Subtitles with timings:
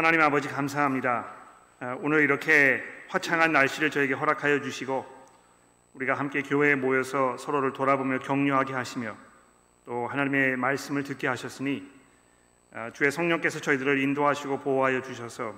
[0.00, 1.26] 하나님 아버지 감사합니다.
[1.80, 5.04] 아, 오늘 이렇게 화창한 날씨를 저에게 허락하여 주시고
[5.92, 9.14] 우리가 함께 교회에 모여서 서로를 돌아보며 격려하게 하시며
[9.84, 11.86] 또 하나님의 말씀을 듣게 하셨으니
[12.72, 15.54] 아, 주의 성령께서 저희들을 인도하시고 보호하여 주셔서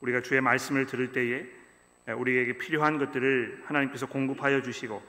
[0.00, 1.44] 우리가 주의 말씀을 들을 때에
[2.14, 5.02] 우리에게 필요한 것들을 하나님께서 공급하여 주시고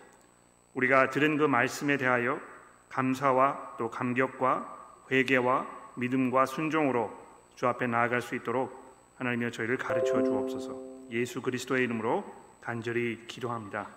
[0.73, 2.42] 우리가 들은 그 말씀에 대하여
[2.89, 7.24] 감사와 또 감격과 회개와 믿음과 순종으로
[7.55, 8.84] 주 앞에 나아갈 수 있도록
[9.18, 10.77] 하나님여 저희를 가르쳐 주옵소서.
[11.12, 12.23] 예수 그리스도의 이름으로
[12.62, 13.88] 간절히 기도합니다.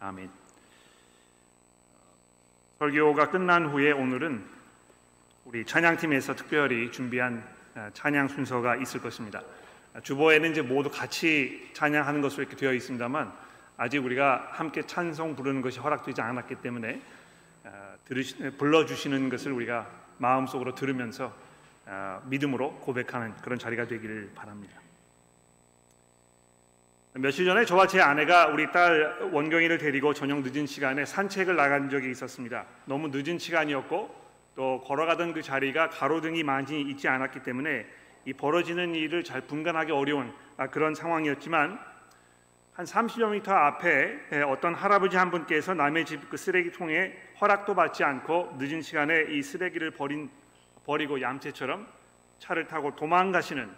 [0.00, 0.28] 아멘.
[2.78, 4.44] 설교가 끝난 후에 오늘은
[5.44, 9.42] 우리 찬양팀에서 특별히 준비한 아, 찬양 순서가 있을 것입니다.
[10.02, 13.32] 주보에는 이제 모두 같이 찬양하는 것으로 이렇게 되어 있습니다만
[13.76, 17.00] 아직 우리가 함께 찬송 부르는 것이 허락되지 않았기 때문에
[17.64, 17.96] 아,
[18.58, 19.88] 불러주시는 것을 우리가
[20.18, 21.45] 마음속으로 들으면서 아,
[22.24, 24.80] 믿음으로 고백하는 그런 자리가 되기를 바랍니다.
[27.14, 32.10] 며칠 전에 저와 제 아내가 우리 딸 원경이를 데리고 저녁 늦은 시간에 산책을 나간 적이
[32.10, 32.66] 있었습니다.
[32.84, 37.86] 너무 늦은 시간이었고 또 걸어가던 그 자리가 가로등이 많이 있지 않았기 때문에
[38.26, 41.78] 이 벌어지는 일을 잘 분간하기 어려운 아, 그런 상황이었지만
[42.74, 48.56] 한 30여 미터 앞에 어떤 할아버지 한 분께서 남의 집 그 쓰레기통에 허락도 받지 않고
[48.58, 50.28] 늦은 시간에 이 쓰레기를 버린
[50.86, 51.86] 버리고 얌체처럼
[52.38, 53.70] 차를 타고 도망가시는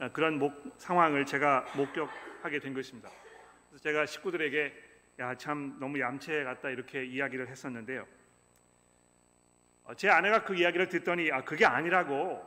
[0.00, 3.08] 어, 그런 목, 상황을 제가 목격하게 된 것입니다.
[3.70, 4.84] 그래서 제가 식구들에게
[5.18, 8.06] 야 참 너무 얌체 같다 이렇게 이야기를 했었는데요.
[9.84, 12.44] 어, 제 아내가 그 이야기를 듣더니 아 그게 아니라고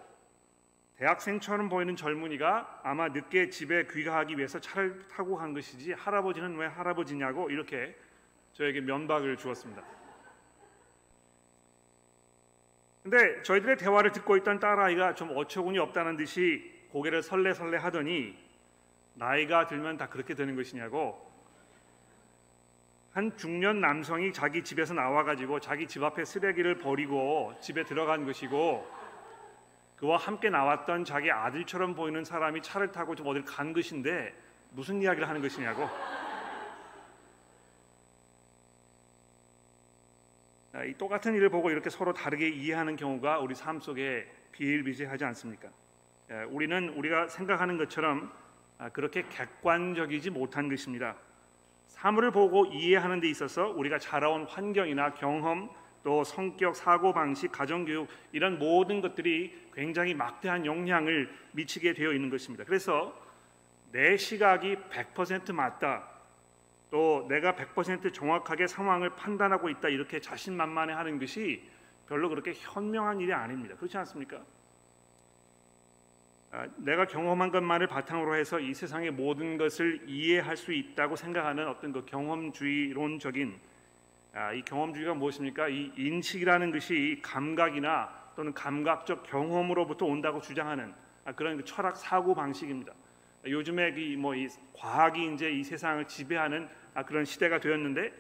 [0.98, 7.50] 대학생처럼 보이는 젊은이가 아마 늦게 집에 귀가하기 위해서 차를 타고 간 것이지 할아버지는 왜 할아버지냐고
[7.50, 7.96] 이렇게
[8.52, 9.82] 저에게 면박을 주었습니다.
[13.04, 18.36] 근데 저희들의 대화를 듣고 있던 딸아이가 좀 어처구니 없다는 듯이 고개를 설레설레 하더니
[19.14, 21.30] 나이가 들면 다 그렇게 되는 것이냐고.
[23.14, 28.88] 한 중년 남성이 자기 집에서 나와 가지고 자기 집 앞에 쓰레기를 버리고 집에 들어간 것이고
[29.98, 34.34] 그와 함께 나왔던 자기 아들처럼 보이는 사람이 차를 타고 좀 어딜 간 것인데
[34.72, 35.90] 무슨 이야기를 하는 것이냐고
[40.86, 45.70] 이 똑같은 일을 보고 이렇게 서로 다르게 이해하는 경우가 우리 삶 속에 비일비재하지 않습니까?
[46.32, 48.32] 예, 우리는 우리가 생각하는 것처럼
[48.78, 51.16] 아, 그렇게 객관적이지 못한 것입니다.
[51.88, 55.70] 사물을 보고 이해하는 데 있어서 우리가 자라온 환경이나 경험
[56.04, 62.30] 또 성격, 사고 방식, 가정 교육 이런 모든 것들이 굉장히 막대한 영향을 미치게 되어 있는
[62.30, 62.64] 것입니다.
[62.64, 63.20] 그래서
[63.92, 66.19] 내 시각이 100% 맞다.
[66.92, 71.64] 또 내가 100% 정확하게 상황을 판단하고 있다 이렇게 자신만만해 하는 것이
[72.08, 73.76] 별로 그렇게 현명한 일이 아닙니다.
[73.76, 74.42] 그렇지 않습니까?
[76.52, 81.94] 아, 내가 경험한 것만을 바탕으로 해서 이 세상의 모든 것을 이해할 수 있다고 생각하는 어떤
[81.94, 83.60] 그 경험주의론적인
[84.34, 85.70] 아, 이 경험주의가 무엇입니까?
[85.70, 90.92] 이 인식이라는 것이 감각이나 또는 감각적 경험으로부터 온다고 주장하는
[91.26, 92.94] 아, 그런 그 철학 사고 방식입니다.
[93.46, 98.12] 요즘에 이뭐이 과학이 이제 이 세상을 지배하는 아, 그런 시대가 되었는데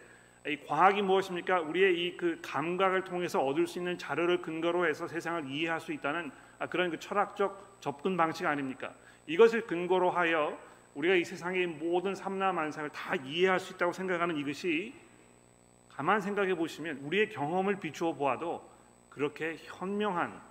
[0.47, 1.61] 이 과학이 무엇입니까?
[1.61, 6.31] 우리의 이 그 감각을 통해서 얻을 수 있는 자료를 근거로 해서 세상을 이해할 수 있다는
[6.69, 8.93] 그런 그 철학적 접근 방식 아닙니까?
[9.27, 10.57] 이것을 근거로 하여
[10.95, 14.93] 우리가 이 세상의 모든 삼라만상을 다 이해할 수 있다고 생각하는 이것이
[15.89, 18.67] 가만 생각해 보시면 우리의 경험을 비추어 보아도
[19.09, 20.41] 그렇게 현명한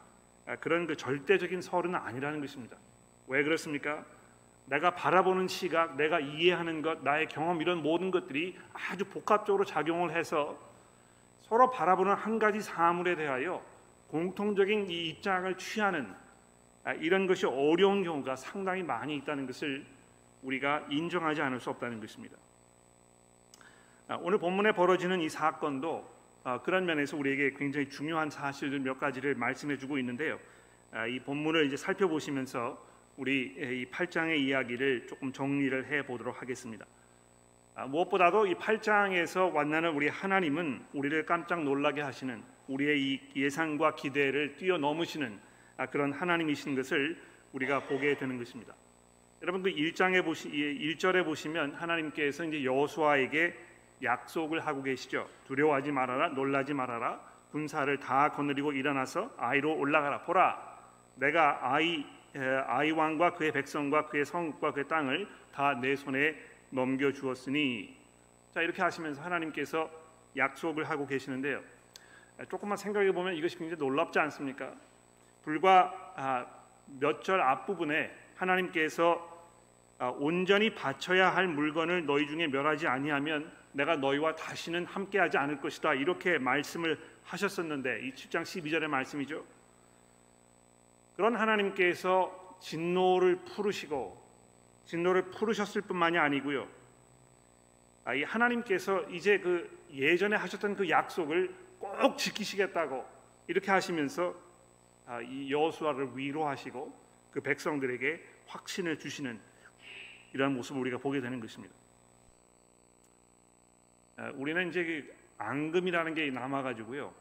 [0.46, 2.76] 아, 그런 그 절대적인 설은 아니라는 것입니다.
[3.26, 4.04] 왜 그렇습니까?
[4.68, 10.58] 내가 바라보는 시각, 내가 이해하는 것, 나의 경험 이런 모든 것들이 아주 복합적으로 작용을 해서
[11.40, 13.62] 서로 바라보는 한 가지 사물에 대하여
[14.08, 16.14] 공통적인 이 입장을 취하는
[16.84, 19.84] 아, 이런 것이 어려운 경우가 상당히 많이 있다는 것을
[20.42, 22.36] 우리가 인정하지 않을 수 없다는 것입니다.
[24.08, 26.08] 아, 오늘 본문에 벌어지는 이 사건도
[26.44, 30.38] 아, 그런 면에서 우리에게 굉장히 중요한 사실들 몇 가지를 말씀해주고 있는데요.
[30.93, 32.88] 아, 이 본문을 이제 살펴보시면서
[33.19, 36.87] 우리 이 8장의 이야기를 조금 정리를 해 보도록 하겠습니다.
[37.88, 45.37] 무엇보다도 이 8장에서 만나는 우리 하나님은 우리를 깜짝 놀라게 하시는 우리의 이 예상과 기대를 뛰어넘으시는
[45.91, 47.20] 그런 하나님이신 것을
[47.53, 48.75] 우리가 보게 되는 것입니다.
[49.43, 53.53] 여러분 그 1장에 보시 1절에 보시면 하나님께서 이제 여호수아에게
[54.00, 55.29] 약속을 하고 계시죠.
[55.49, 57.20] 두려워하지 말아라, 놀라지 말아라.
[57.50, 60.23] 군사를 다 거느리고 일어나서 아이로 올라가라.
[60.23, 60.79] 보라,
[61.17, 62.05] 내가 아이
[62.66, 66.36] 아이 왕과 그의 백성과 그의 성과 그의 땅을 다 내 손에
[66.70, 67.96] 넘겨 주었으니
[68.52, 69.90] 자 이렇게 하시면서 하나님께서
[70.36, 71.60] 약속을 하고 계시는데요.
[72.48, 74.72] 조금만 생각해 보면 이것이 굉장히 놀랍지 않습니까?
[75.44, 76.46] 불과 아,
[77.00, 79.36] 몇절 앞부분에 하나님께서
[79.98, 85.94] 아, 온전히 바쳐야 할 물건을 너희 중에 멸하지 아니하면 내가 너희와 다시는 함께하지 않을 것이다
[85.94, 89.44] 이렇게 말씀을 하셨었는데 이 7장 12절의 말씀이죠.
[91.19, 94.25] 그런 하나님께서 진노를 풀으시고
[94.85, 96.69] 진노를 풀으셨을 뿐만이 아니고요.
[98.05, 103.05] 아, 이 하나님께서 이제 그 예전에 하셨던 그 약속을 꼭 지키시겠다고
[103.49, 104.32] 이렇게 하시면서
[105.06, 106.97] 아, 이 여호수아를 위로하시고
[107.32, 109.41] 그 백성들에게 확신을 주시는
[110.35, 111.75] 이러한 모습을 우리가 보게 되는 것입니다.
[114.19, 117.12] 아, 우리는 이제 그 앙금이라는 게 남아가지고요.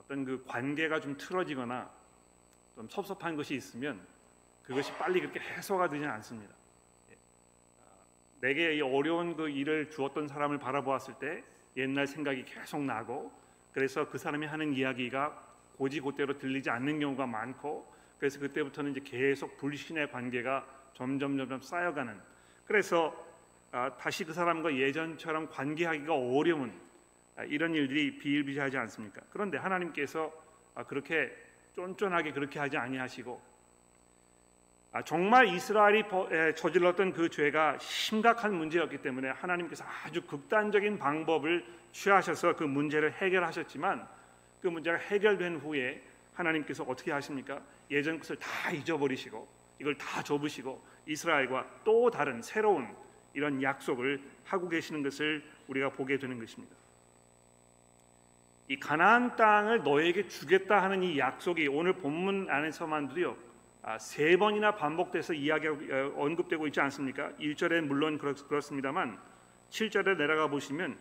[0.00, 2.01] 어떤 그 관계가 좀 틀어지거나
[2.82, 4.00] 좀 섭섭한 것이 있으면
[4.64, 6.52] 그것이 빨리 그렇게 해소가 되지 않습니다.
[8.40, 11.44] 내게 이 어려운 그 일을 주었던 사람을 바라보았을 때
[11.76, 13.30] 옛날 생각이 계속 나고
[13.72, 17.86] 그래서 그 사람이 하는 이야기가 고지고대로 들리지 않는 경우가 많고
[18.18, 22.18] 그래서 그때부터는 이제 계속 불신의 관계가 점점 점점 쌓여가는
[22.66, 23.14] 그래서
[23.70, 26.72] 아, 다시 그 사람과 예전처럼 관계하기가 어려운
[27.36, 29.22] 아, 이런 일들이 비일비재하지 않습니까?
[29.30, 30.32] 그런데 하나님께서
[30.74, 31.32] 아, 그렇게
[31.74, 33.52] 쫀쫀하게 그렇게 하지 아니하시고
[34.94, 36.04] 아, 정말 이스라엘이
[36.54, 44.06] 저질렀던 그 죄가 심각한 문제였기 때문에 하나님께서 아주 극단적인 방법을 취하셔서 그 문제를 해결하셨지만
[44.60, 46.02] 그 문제가 해결된 후에
[46.34, 47.60] 하나님께서 어떻게 하십니까?
[47.90, 49.48] 예전 것을 다 잊어버리시고
[49.80, 52.86] 이걸 다 접으시고 이스라엘과 또 다른 새로운
[53.34, 56.81] 이런 약속을 하고 계시는 것을 우리가 보게 되는 것입니다.
[58.72, 63.36] 이 가나안 땅을 너에게 주겠다 하는 이 약속이 오늘 본문 안에서만도요
[63.82, 67.32] 아, 세 번이나 반복돼서 이야기 어, 언급되고 있지 않습니까?
[67.38, 69.18] 1절에 물론 그렇습니다만
[69.68, 70.96] 7절에 내려가 보시면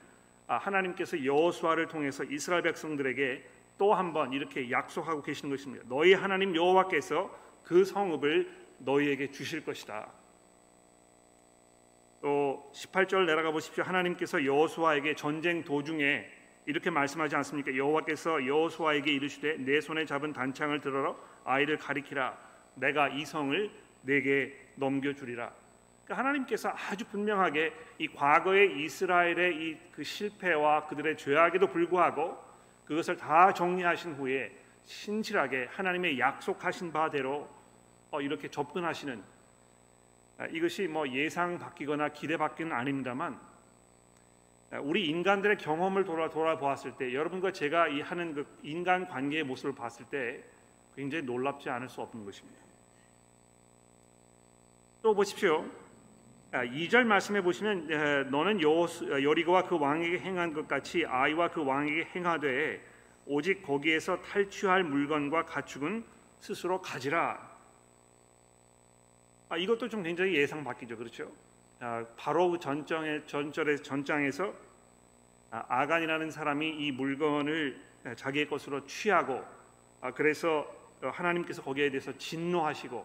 [0.48, 3.48] 아, 하나님께서 여호수아를 통해서 이스라엘 백성들에게
[3.78, 5.86] 또 한 번 이렇게 약속하고 계시는 것입니다.
[5.88, 7.34] 너희 하나님 여호와께서
[7.64, 10.10] 그 성읍을 너희에게 주실 것이다.
[12.22, 13.86] 또 18절 내려가 보십시오.
[13.86, 17.76] 하나님께서 여호수아에게 전쟁 도중에 이렇게 말씀하지 않습니까?
[17.76, 22.38] 여호와께서 여호수아에게 이르시되 내 손에 잡은 단창을 들어라 아이를 가리키라
[22.76, 23.72] 내가 이 성을
[24.04, 25.52] 내게 넘겨 주리라.
[26.06, 32.36] 그러니까 하나님께서 아주 분명하게 이 과거의 이스라엘의 이 그 실패와 그들의 죄악에도 불구하고
[32.86, 34.52] 그것을 다 정리하신 후에
[34.84, 37.48] 신실하게 하나님의 약속하신 바대로
[38.10, 39.22] 어, 이렇게 접근하시는
[40.40, 43.51] 아, 이것이 뭐 예상 바뀌거나 기대 바뀌는 아닙니다만 아,
[44.80, 50.06] 우리 인간들의 경험을 돌아 돌아보았을 때 여러분과 제가 이 하는 그 인간 관계의 모습을 봤을
[50.06, 50.42] 때
[50.96, 52.62] 굉장히 놀랍지 않을 수 없는 것입니다.
[55.02, 55.66] 또 보십시오.
[56.52, 62.82] 2절 아, 말씀해 보시면 너는 여리고와 그 왕에게 행한 것 같이 아이와 그 왕에게 행하되
[63.26, 66.04] 오직 거기에서 탈취할 물건과 가축은
[66.40, 67.52] 스스로 가지라.
[69.50, 71.32] 아, 이것도 좀 굉장히 예상 바뀌죠, 그렇죠?
[71.84, 74.54] 아, 바로 그 전장의 전절의 전장에서
[75.50, 77.82] 아, 아간이라는 사람이 이 물건을
[78.16, 79.44] 자기의 것으로 취하고
[80.00, 83.04] 아, 그래서 하나님께서 거기에 대해서 진노하시고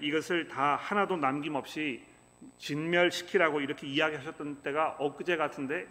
[0.00, 2.02] 이것을 다 하나도 남김없이
[2.56, 5.86] 진멸시키라고 이렇게 이야기하셨던 때가 엊그제 같은데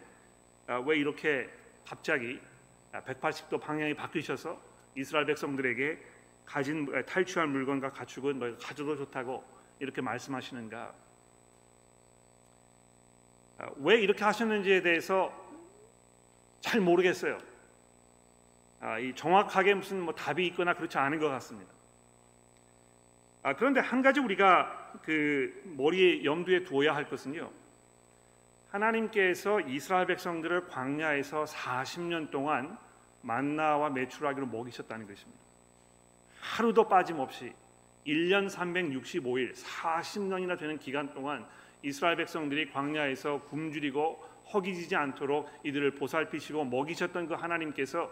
[0.65, 1.47] 아, 왜 이렇게
[1.85, 2.39] 갑자기
[2.91, 4.59] 180도 방향이 바뀌셔서
[4.95, 5.99] 이스라엘 백성들에게
[6.43, 9.43] 가진 탈취할 물건과 가축은 너희가 가져도 좋다고
[9.79, 11.02] 이렇게 말씀하시는가?
[13.57, 15.31] 아, 왜 이렇게 하셨는지에 대해서
[16.61, 17.37] 잘 모르겠어요.
[18.79, 21.71] 아, 이 정확하게 무슨 뭐 답이 있거나 그렇지 않은 것 같습니다.
[23.43, 27.51] 아, 그런데 한 가지 우리가 그 머리에 염두에 두어야 할 것은요.
[28.71, 32.77] 하나님께서 이스라엘 백성들을 광야에서 40년 동안
[33.21, 35.41] 만나와 메추라기로 먹이셨다는 것입니다.
[36.41, 37.53] 하루도 빠짐없이
[38.05, 41.45] 1년 365일 40년이나 되는 기간 동안
[41.83, 44.23] 이스라엘 백성들이 광야에서 굶주리고
[44.53, 48.09] 허기지지 않도록 이들을 보살피시고 먹이셨던 그 하나님께서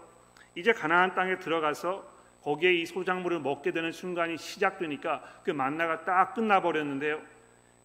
[0.55, 2.05] 이제 가나안 땅에 들어가서
[2.43, 7.21] 거기에 이 소작물을 먹게 되는 순간이 시작되니까 그 만나가 딱 끝나버렸는데요.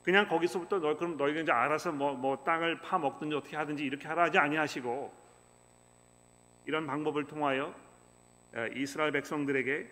[0.02, 4.08] 그냥 거기서부터 너 그럼 너희가 이제 알아서 뭐, 뭐 땅을 파 먹든지 어떻게 하든지 이렇게
[4.08, 5.12] 하라 하지 아니하시고
[6.66, 7.74] 이런 방법을 통하여
[8.74, 9.86] 이스라엘 백성들에게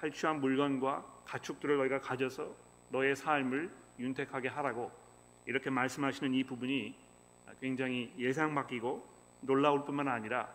[0.00, 2.50] 탈취한 물건과 가축들을 너희가 가져서
[2.90, 4.90] 너의 삶을 윤택하게 하라고
[5.46, 6.94] 이렇게 말씀하시는 이 부분이
[7.60, 9.06] 굉장히 예상 맡기고
[9.40, 10.48] 놀라울 뿐만 아니라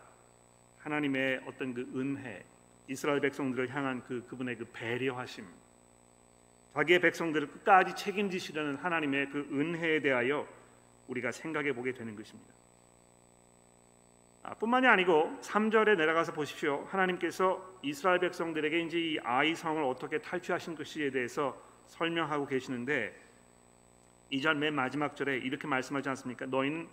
[0.80, 2.44] 하나님의 어떤 그 은혜
[2.88, 5.46] 이스라엘 백성들을 향한 그 그분의 그 배려하심,
[6.74, 10.46] 자기의 백성들을 끝까지 책임지시려는 하나님의 그 은혜에 대하여
[11.08, 12.52] 우리가 생각해 보게 되는 것입니다.
[14.42, 16.84] 아, 뿐만이 아니고 3절에 내려가서 보십시오.
[16.90, 23.14] 하나님께서 이스라엘 백성들에게 이제 이 아이 성을 어떻게 탈취하신 것이에 대해서 설명하고 계시는데
[24.30, 26.46] 이 절 맨 마지막 절에 이렇게 말씀하지 않습니까?
[26.46, 26.88] 너희는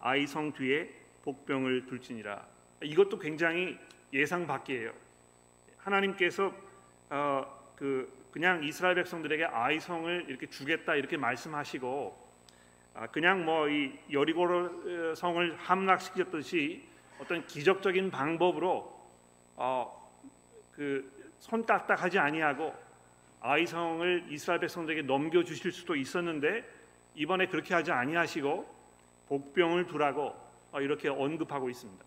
[0.00, 0.90] 아이성 뒤에
[1.22, 2.46] 복병을 둘지니라.
[2.82, 3.78] 이것도 굉장히
[4.12, 4.92] 예상 밖이에요.
[5.78, 6.52] 하나님께서
[7.10, 12.24] 어, 그 그냥 이스라엘 백성들에게 아이성을 이렇게 주겠다 이렇게 말씀하시고
[12.94, 16.84] 아, 그냥 뭐 이 여리고 성을 함락시켰듯이
[17.18, 18.92] 어떤 기적적인 방법으로
[19.56, 20.10] 어,
[20.72, 22.74] 그 손 딱딱하지 아니하고
[23.46, 26.64] 아이 성을 이스라엘 백성들에게 넘겨 주실 수도 있었는데
[27.14, 28.66] 이번에 그렇게 하지 아니하시고
[29.28, 30.34] 복병을 두라고
[30.72, 32.02] 어, 이렇게 언급하고 있습니다.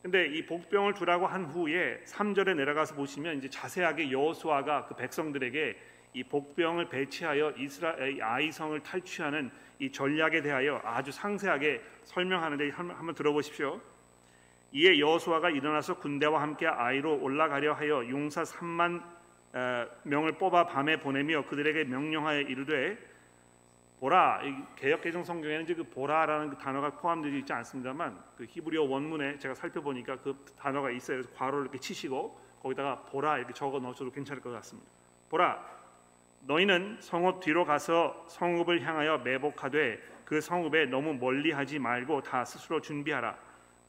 [0.00, 5.76] 근데 이 복병을 두라고 한 후에 3절에 내려가서 보시면 이제 자세하게 여호수아가 그 백성들에게
[6.14, 13.78] 이 복병을 배치하여 이스라엘 아이 성을 탈취하는 이 전략에 대하여 아주 상세하게 설명하는데 한번 들어보십시오.
[14.72, 19.13] 이에 여호수아가 일어나서 군대와 함께 아이로 올라가려 하여 용사 3만
[20.02, 22.98] 명을 뽑아 밤에 보내며 그들에게 명령하여 이르되
[24.00, 24.42] 보라
[24.76, 29.54] 개역 개정 성경에는 이제 그 보라라는 그 단어가 포함되어 있지 않습니다만 그 히브리어 원문에 제가
[29.54, 31.18] 살펴보니까 그 단어가 있어요.
[31.18, 34.90] 그래서 괄호를 이렇게 치시고 거기다가 보라 이렇게 적어 넣으셔도 괜찮을 것 같습니다.
[35.30, 35.64] 보라
[36.46, 43.36] 너희는 성읍 뒤로 가서 성읍을 향하여 매복하되 그 성읍에 너무 멀리하지 말고 다 스스로 준비하라.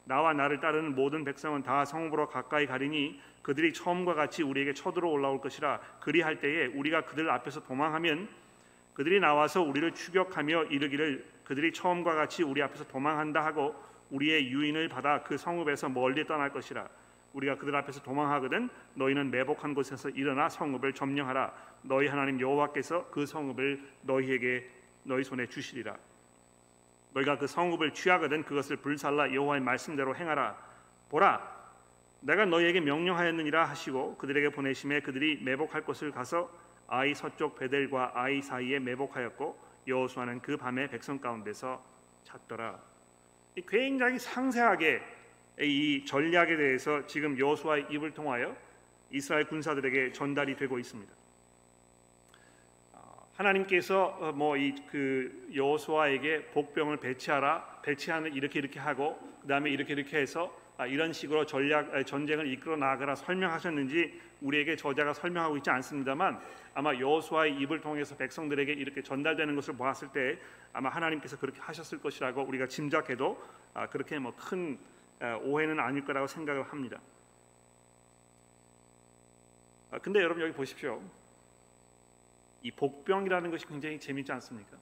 [0.04, 5.40] 나와 나를 따르는 모든 백성은 다 성읍으로 가까이 가리니 그들이 처음과 같이 우리에게 쳐들어 올라올
[5.40, 8.28] 것이라 그리할 때에 우리가 그들 앞에서 도망하면
[8.92, 15.22] 그들이 나와서 우리를 추격하며 이르기를 그들이 처음과 같이 우리 앞에서 도망한다 하고 우리의 유인을 받아
[15.22, 16.88] 그 성읍에서 멀리 떠날 것이라.
[17.34, 21.52] 우리가 그들 앞에서 도망하거든 너희는 매복한 곳에서 일어나 성읍을 점령하라.
[21.82, 24.68] 너희 하나님 여호와께서 그 성읍을 너희에게
[25.04, 25.96] 너희 손에 주시리라.
[27.14, 30.56] 너희가 그 성읍을 취하거든 그것을 불살라 여호와의 말씀대로 행하라.
[31.10, 31.55] 보라
[32.26, 36.50] 내가 너희에게 명령하였느니라 하시고 그들에게 보내심에 그들이 매복할 곳을 가서
[36.88, 39.56] 아이 서쪽 베델과 아이 사이에 매복하였고
[39.86, 41.80] 여호수아는 그 밤에 백성 가운데서
[42.24, 42.80] 찾더라.
[43.68, 45.00] 굉장히 상세하게
[45.60, 48.56] 이 전략에 대해서 지금 여호수아의 입을 통하여
[49.12, 51.12] 이스라엘 군사들에게 전달이 되고 있습니다.
[52.94, 60.18] 어, 하나님께서 어, 뭐이 그 여호수아에게 복병을 배치하라 배치하는 이렇게 이렇게 하고 그다음에 이렇게 이렇게
[60.18, 66.38] 해서 아, 이런 식으로 전략 전쟁을 이끌어 나가라 설명하셨는지 우리에게 저자가 설명하고 있지 않습니다만
[66.74, 70.38] 아마 여호수아의 입을 통해서 백성들에게 이렇게 전달되는 것을 보았을 때
[70.74, 73.42] 아마 하나님께서 그렇게 하셨을 것이라고 우리가 짐작해도
[73.72, 74.78] 아, 그렇게 뭐 큰
[75.44, 77.00] 오해는 아닐 거라고 생각을 합니다.
[79.90, 81.02] 아, 근데 여러분 여기 보십시오.
[82.62, 84.76] 이 복병이라는 것이 굉장히 재미있지 않습니까?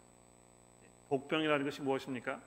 [1.08, 2.40] 복병이라는 것이 무엇입니까?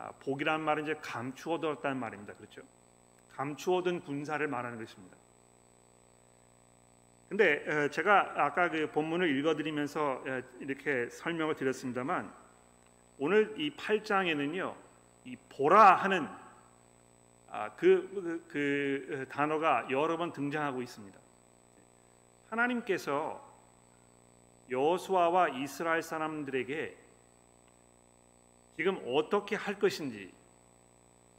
[0.00, 2.32] 아, 복이라는 말은 이제 감추어뒀다는 말입니다.
[2.34, 2.62] 그렇죠?
[3.34, 5.16] 감추어둔 군사를 말하는 것입니다.
[7.28, 12.32] 근데 어, 제가 아까 그 본문을 읽어드리면서 어, 이렇게 설명을 드렸습니다만
[13.18, 14.74] 오늘 이 8장에는요
[15.26, 16.26] 이 보라 하는
[17.50, 21.18] 아, 그, 그, 그 단어가 여러 번 등장하고 있습니다.
[22.48, 23.46] 하나님께서
[24.70, 26.96] 여호수아와 이스라엘 사람들에게
[28.76, 30.32] 지금 어떻게 할 것인지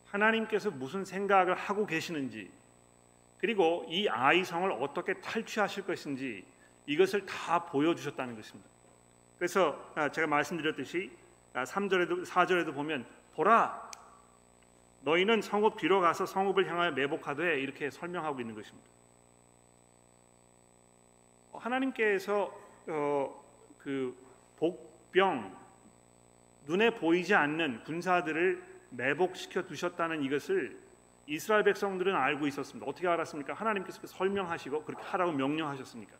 [0.07, 2.51] 하나님께서 무슨 생각을 하고 계시는지
[3.39, 6.45] 그리고 이 아이성을 어떻게 탈취하실 것인지
[6.85, 8.69] 이것을 다 보여주셨다는 것입니다.
[9.39, 11.11] 그래서 아, 제가 말씀드렸듯이
[11.53, 13.89] 3절에도 아, 4절에도 보면 보라
[15.01, 18.87] 너희는 성읍 뒤로 가서 성읍을 향하여 매복하되 이렇게 설명하고 있는 것입니다.
[21.53, 22.53] 하나님께서
[22.87, 23.43] 어,
[23.79, 24.15] 그
[24.57, 25.60] 복병
[26.71, 30.79] 눈에 보이지 않는 군사들을 매복시켜 두셨다는 이것을
[31.27, 32.89] 이스라엘 백성들은 알고 있었습니다.
[32.89, 33.53] 어떻게 알았습니까?
[33.53, 36.13] 하나님께서 설명하시고 그렇게 하라고 명령하셨으니까.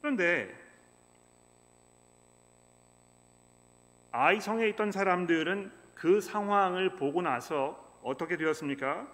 [0.00, 0.52] 그런데
[4.10, 9.06] 아이성에 있던 사람들은 그 상황을 보고 나서 어떻게 되었습니까?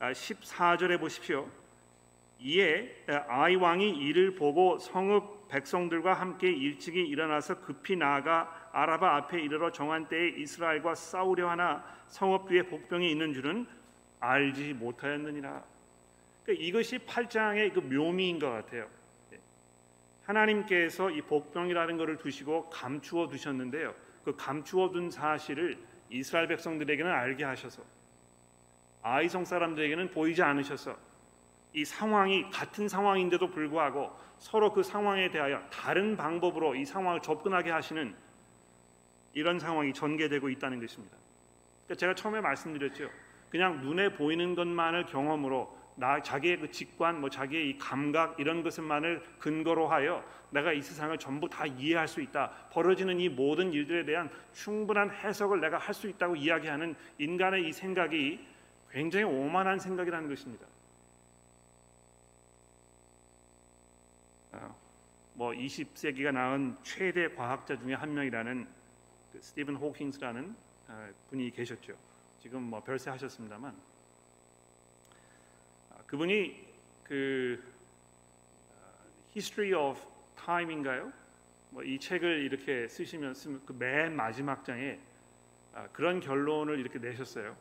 [0.00, 1.48] 14절에 아, 보십시오.
[2.40, 9.70] 이에 아이 왕이 이를 보고 성읍 백성들과 함께 일찍이 일어나서 급히 나아가 아라바 앞에 이르러
[9.70, 13.66] 정한 때에 이스라엘과 싸우려 하나 성읍 뒤에 복병이 있는 줄은
[14.18, 15.62] 알지 못하였느니라.
[16.44, 18.88] 그러니까 이것이 8장의 그 묘미인 것 같아요.
[19.34, 19.40] 예.
[20.24, 23.94] 하나님께서 이 복병이라는 것을 두시고 감추어 두셨는데요.
[24.24, 25.76] 그 감추어 둔 사실을
[26.08, 27.82] 이스라엘 백성들에게는 알게 하셔서
[29.02, 30.96] 아이성 사람들에게는 보이지 않으셔서
[31.74, 38.14] 이 상황이 같은 상황인데도 불구하고 서로 그 상황에 대하여 다른 방법으로 이 상황을 접근하게 하시는
[39.34, 41.16] 이런 상황이 전개되고 있다는 것입니다.
[41.84, 43.08] 그러니까 제가 처음에 말씀드렸죠.
[43.50, 49.22] 그냥 눈에 보이는 것만을 경험으로 나 자기의 그 직관, 뭐 자기의 이 감각 이런 것만을
[49.38, 52.50] 근거로 하여 내가 이 세상을 전부 다 이해할 수 있다.
[52.72, 58.40] 벌어지는 이 모든 일들에 대한 충분한 해석을 내가 할 수 있다고 이야기하는 인간의 이 생각이
[58.90, 60.66] 굉장히 오만한 생각이라는 것입니다.
[64.52, 64.74] 어,
[65.34, 68.66] 뭐 20세기가 낳은 최대 과학자 중에 한 명이라는
[69.32, 70.54] 그 스티븐 호킹스라는
[70.88, 71.94] 어, 분이 계셨죠.
[72.42, 73.74] 지금 뭐 별세하셨습니다만
[75.90, 76.66] 아, 그분이
[77.04, 77.62] 그
[79.34, 80.00] History of
[80.36, 81.12] Time인가요?
[81.70, 83.34] 뭐 이 책을 이렇게 쓰시면
[83.64, 84.98] 그맨 마지막 장에
[85.74, 87.56] 아, 그런 결론을 이렇게 내셨어요.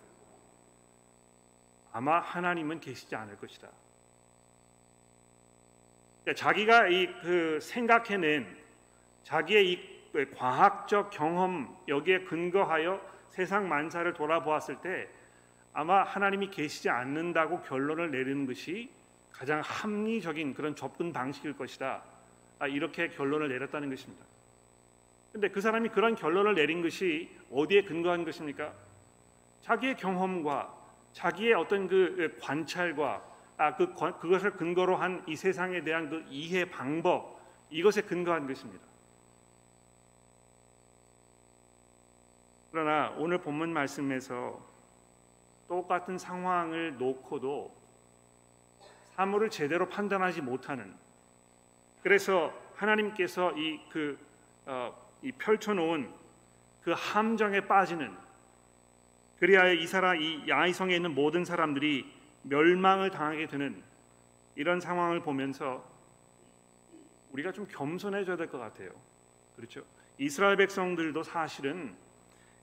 [1.93, 3.69] 아마 하나님은 계시지 않을 것이다.
[6.23, 8.47] 그러니까 자기가 이 그 생각해낸
[9.23, 9.91] 자기의 이
[10.35, 15.07] 과학적 경험 여기에 근거하여 세상 만사를 돌아보았을 때
[15.73, 18.89] 아마 하나님이 계시지 않는다고 결론을 내리는 것이
[19.31, 22.03] 가장 합리적인 그런 접근 방식일 것이다.
[22.59, 24.25] 아, 이렇게 결론을 내렸다는 것입니다.
[25.31, 28.73] 근데 그 사람이 그런 결론을 내린 것이 어디에 근거한 것입니까?
[29.61, 30.75] 자기의 경험과
[31.13, 33.23] 자기의 어떤 그 관찰과
[33.61, 37.39] 아, 그 그것을 근거로 한 이 세상에 대한 그 이해 방법
[37.69, 38.83] 이것에 근거한 것입니다.
[42.71, 44.59] 그러나 오늘 본문 말씀에서
[45.67, 47.71] 똑같은 상황을 놓고도
[49.15, 50.93] 사물을 제대로 판단하지 못하는
[52.01, 54.17] 그래서 하나님께서 이그
[54.65, 56.11] 어, 이 펼쳐놓은
[56.83, 58.11] 그 함정에 빠지는
[59.39, 63.81] 그리하여 이 사람 이 야이성에 있는 모든 사람들이 멸망을 당하게 되는
[64.55, 65.87] 이런 상황을 보면서
[67.31, 68.89] 우리가 좀 겸손해져야 될 것 같아요.
[69.55, 69.83] 그렇죠?
[70.17, 71.95] 이스라엘 백성들도 사실은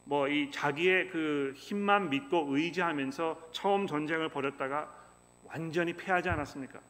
[0.05, 4.95] 뭐 이 자기의 그 힘만 믿고 의지하면서 처음 전쟁을 벌였다가
[5.45, 6.81] 완전히 패하지 않았습니까?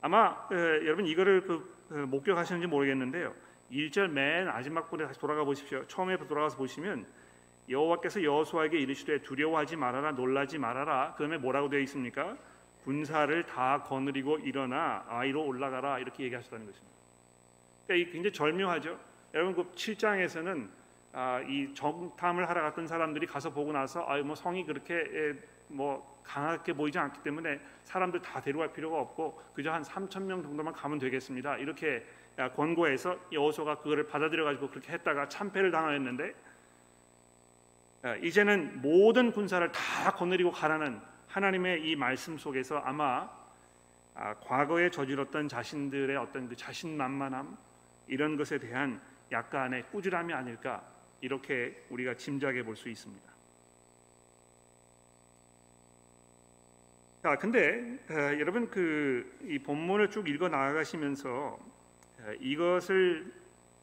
[0.00, 3.34] 아마 에, 여러분 이거를 그, 그 목격하시는지 모르겠는데요.
[3.70, 5.86] 1절 맨 마지막 부분에 다시 돌아가 보십시오.
[5.86, 7.06] 처음에 돌아가서 보시면
[7.72, 11.14] 여호와께서 여호수아에게 이르시되 두려워하지 말아라 놀라지 말아라.
[11.14, 12.36] 그다음에 뭐라고 되어 있습니까?
[12.84, 16.92] 군사를 다 거느리고 일어나 아이로 올라가라 이렇게 얘기하셨다는 것입니다.
[17.86, 18.98] 그러니까 이 굉장히 절묘하죠.
[19.34, 20.68] 여러분 그 7장에서는
[21.14, 25.34] 아, 이 정탐을 하러 갔던 사람들이 가서 보고 나서 아뭐 성이 그렇게 에,
[25.68, 30.72] 뭐 강하게 보이지 않기 때문에 사람들 다 데려갈 필요가 없고 그저 한 3천 명 정도만
[30.72, 31.58] 가면 되겠습니다.
[31.58, 32.04] 이렇게
[32.56, 36.32] 권고해서 여호수아가 그거를 받아들여 가지고 그렇게 했다가 참패를 당하였는데 어,
[38.22, 43.30] 이제는 모든 군사를 다 거느리고 가라는 하나님의 이 말씀 속에서 아마
[44.14, 47.56] 아, 과거에 저질렀던 자신들의 어떤 그 자신만만함
[48.08, 50.82] 이런 것에 대한 약간의 꾸지람이 아닐까
[51.20, 53.32] 이렇게 우리가 짐작해 볼 수 있습니다.
[57.22, 61.58] 자, 근데 어, 여러분 그 이 본문을 쭉 읽어 나가시면서
[62.20, 63.32] 어, 이것을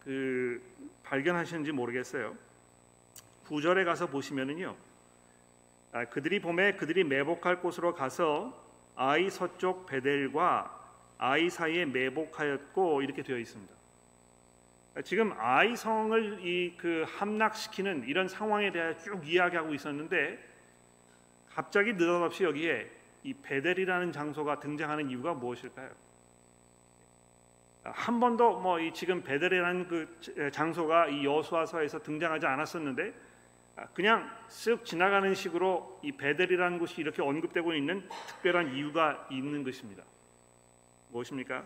[0.03, 0.61] 그
[1.03, 2.35] 발견하시는지 모르겠어요.
[3.49, 4.75] 9절에 가서 보시면은요.
[5.91, 8.53] 아, 그들이 봄에 그들이 매복할 곳으로 가서
[8.95, 10.77] 아이 서쪽 베델과
[11.17, 13.73] 아이 사이에 매복하였고 이렇게 되어 있습니다.
[14.95, 20.39] 아, 지금 아이 성을 이 그 함락시키는 이런 상황에 대해 쭉 이야기하고 있었는데
[21.53, 22.89] 갑자기 느닷없이 여기에
[23.23, 25.89] 이 베델이라는 장소가 등장하는 이유가 무엇일까요?
[27.83, 33.28] 아, 한 번도 뭐이 지금 베델이라는 그 장소가 이 여수아서에서 등장하지 않았었는데 아,
[33.93, 40.03] 그냥 쓱 지나가는 식으로 이 베델이라는 곳이 이렇게 언급되고 있는 특별한 이유가 있는 것입니다.
[41.11, 41.63] 무엇입니까?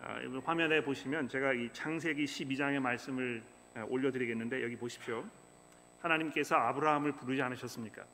[0.00, 3.42] 아, 화면에 보시면 제가 이 창세기 12장의 말씀을
[3.74, 5.24] 아, 올려드리겠는데 여기 보십시오.
[6.00, 8.04] 하나님께서 아브라함을 부르지 않으셨습니까?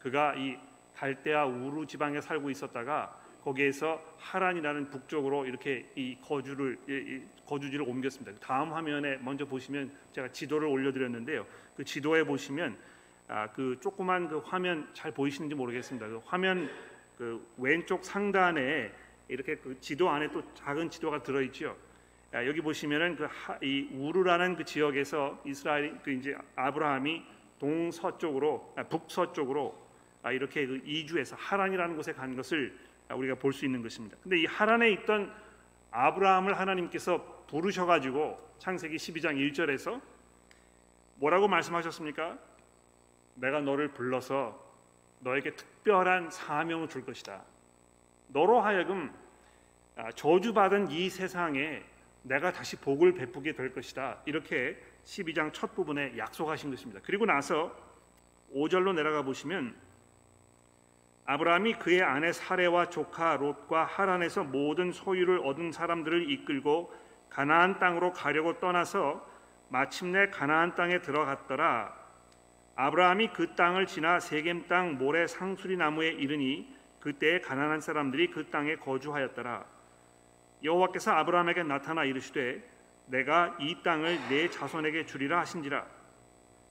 [0.00, 0.58] 그가 이
[0.96, 8.38] 갈대아 우루 지방에 살고 있었다가 거기에서 하란이라는 북쪽으로 이렇게 이 거주를 이 거주지를 옮겼습니다.
[8.40, 11.46] 다음 화면에 먼저 보시면 제가 지도를 올려드렸는데요.
[11.76, 12.76] 그 지도에 보시면
[13.28, 16.06] 아, 그 조그만 그 화면 잘 보이시는지 모르겠습니다.
[16.08, 16.70] 그 화면
[17.16, 18.92] 그 왼쪽 상단에
[19.28, 21.76] 이렇게 그 지도 안에 또 작은 지도가 들어있죠.
[22.32, 23.28] 아, 여기 보시면은 그
[23.62, 27.22] 이 우르라는 그 지역에서 이스라엘 그 이제 아브라함이
[27.58, 29.76] 동서쪽으로 아, 북서쪽으로
[30.22, 32.76] 아, 이렇게 그 이주해서 하란이라는 곳에 간 것을
[33.14, 34.16] 우리가 볼 수 있는 것입니다.
[34.22, 35.32] 근데 이 하란에 있던
[35.90, 40.00] 아브라함을 하나님께서 부르셔 가지고 창세기 12장 1절에서
[41.16, 42.38] 뭐라고 말씀하셨습니까?
[43.34, 44.58] 내가 너를 불러서
[45.20, 47.42] 너에게 특별한 사명을 줄 것이다.
[48.28, 49.12] 너로 하여금
[49.96, 51.82] 아, 저주받은 이 세상에
[52.22, 54.18] 내가 다시 복을 베푸게 될 것이다.
[54.24, 57.00] 이렇게 12장 첫 부분에 약속하신 것입니다.
[57.02, 57.74] 그리고 나서
[58.54, 59.74] 5절로 내려가 보시면
[61.30, 66.92] 아브라함이 그의 아내 사레와 조카 롯과 하란에서 모든 소유를 얻은 사람들을 이끌고
[67.28, 69.24] 가나안 땅으로 가려고 떠나서
[69.68, 71.94] 마침내 가나안 땅에 들어갔더라.
[72.74, 78.74] 아브라함이 그 땅을 지나 세겜 땅 모래 상수리 나무에 이르니 그때 가난한 사람들이 그 땅에
[78.74, 79.64] 거주하였더라.
[80.64, 82.60] 여호와께서 아브라함에게 나타나 이르시되
[83.06, 85.86] 내가 이 땅을 내 자손에게 주리라 하신지라.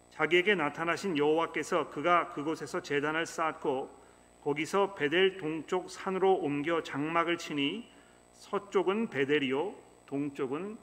[0.10, 3.99] 자기에게 나타나신 여호와께서 그가 그곳에서 제단을 쌓고
[4.44, 7.90] 거기서 베델 동쪽 산으로 옮겨 장막을 치니
[8.34, 9.76] 서쪽은 베델이요
[10.06, 10.78] 동쪽은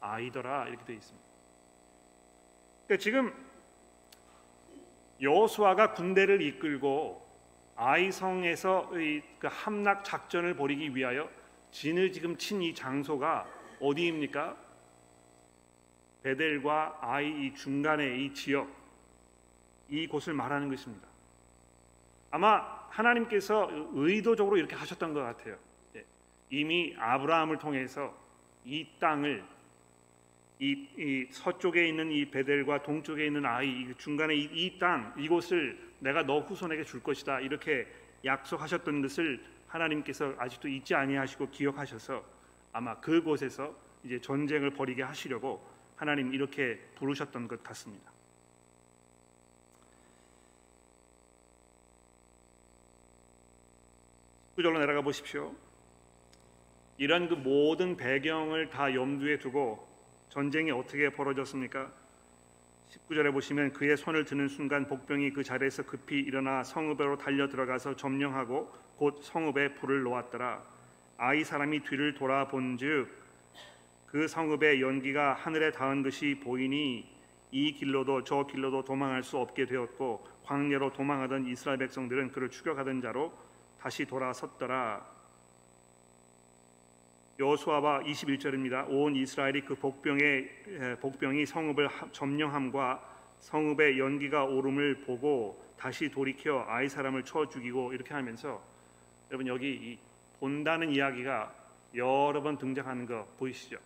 [0.00, 1.28] 아이더라 이렇게 되어 있습니다.
[2.86, 3.32] 그러니까 지금
[5.20, 7.22] 여호수아가 군대를 이끌고
[7.76, 8.90] 아이성에서
[9.38, 11.28] 그 함락 작전을 벌이기 위하여
[11.70, 13.46] 진을 지금 친 이 장소가
[13.80, 14.56] 어디입니까?
[16.22, 18.68] 베델과 아이 이 중간의 이 지역
[19.88, 21.06] 이 곳을 말하는 것입니다.
[22.30, 25.56] 아마 하나님께서 의도적으로 이렇게 하셨던 것 같아요.
[25.96, 26.04] 예.
[26.50, 28.14] 이미 아브라함을 통해서
[28.64, 29.42] 이 땅을
[30.60, 36.84] 이, 이, 서쪽에 있는 이 베델과 동쪽에 있는 아이 중간에 이땅 이곳을 내가 너 후손에게
[36.84, 37.86] 줄 것이다 이렇게
[38.24, 42.24] 약속하셨던 것을 하나님께서 아직도 잊지 아니하시고 기억하셔서
[42.72, 43.74] 아마 그곳에서
[44.04, 48.11] 이제 전쟁을 벌이게 하시려고 하나님 이렇게 부르셨던 것 같습니다.
[54.54, 55.54] 구절로 내려가 보십시오.
[56.98, 59.88] 이런 그 모든 배경을 다 염두에 두고
[60.28, 61.90] 전쟁이 어떻게 벌어졌습니까?
[62.90, 68.70] 19절에 보시면 그의 손을 드는 순간 복병이 그 자리에서 급히 일어나 성읍으로 달려 들어가서 점령하고
[68.96, 70.62] 곧 성읍에 불을 놓았더라.
[71.16, 73.08] 아이 사람이 뒤를 돌아본즉
[74.06, 77.06] 그 성읍의 연기가 하늘에 닿은 것이 보이니
[77.52, 83.32] 이 길로도 저 길로도 도망할 수 없게 되었고 광야로 도망하던 이스라엘 백성들은 그를 추격하던 자로
[83.82, 85.04] 다시 돌아섰더라.
[87.40, 88.86] 여호수아와 21절입니다.
[88.88, 93.02] 온 이스라엘이 그 복병의 복병이 성읍을 점령함과
[93.40, 98.62] 성읍의 연기가 오름을 보고 다시 돌이켜 아이 사람을 쳐 죽이고 이렇게 하면서
[99.30, 99.98] 여러분 여기
[100.38, 101.52] 본다는 이야기가
[101.96, 103.78] 여러 번 등장하는 거 보이시죠?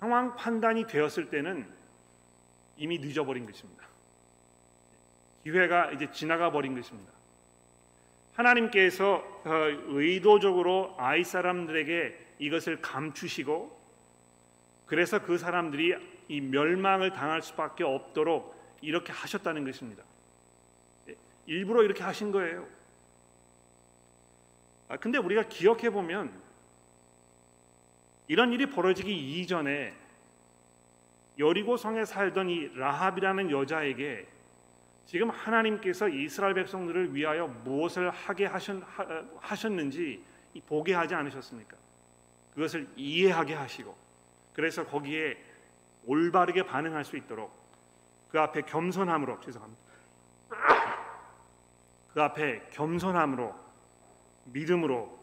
[0.00, 1.68] 상황 판단이 되었을 때는
[2.78, 3.86] 이미 늦어버린 것입니다.
[5.44, 7.17] 기회가 이제 지나가 버린 것입니다.
[8.38, 9.52] 하나님께서 어,
[9.88, 13.76] 의도적으로 아이 사람들에게 이것을 감추시고
[14.86, 15.96] 그래서 그 사람들이
[16.28, 20.04] 이 멸망을 당할 수밖에 없도록 이렇게 하셨다는 것입니다.
[21.08, 22.66] 예, 일부러 이렇게 하신 거예요.
[24.88, 26.32] 아, 근데 우리가 기억해 보면
[28.28, 29.92] 이런 일이 벌어지기 이전에
[31.38, 34.26] 여리고 성에 살던 이 라합이라는 여자에게
[35.08, 40.22] 지금 하나님께서 이스라엘 백성들을 위하여 무엇을 하게 하셨는지
[40.66, 41.78] 보게 하지 않으셨습니까?
[42.54, 43.96] 그것을 이해하게 하시고
[44.52, 45.42] 그래서 거기에
[46.04, 47.50] 올바르게 반응할 수 있도록
[48.30, 49.82] 그 앞에 겸손함으로 죄송합니다.
[52.12, 53.54] 그 앞에 겸손함으로
[54.44, 55.18] 믿음으로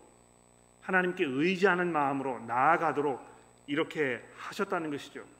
[0.81, 3.23] 하나님께 의지하는 마음으로 나아가도록
[3.67, 5.34] 이렇게 하셨다는 것이죠.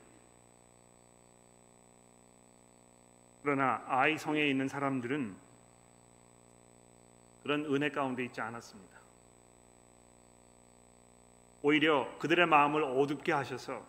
[3.46, 5.36] 그러나 아이 성에 있는 사람들은
[7.44, 8.98] 그런 은혜 가운데 있지 않았습니다.
[11.62, 13.86] 오히려 그들의 마음을 어둡게 하셔서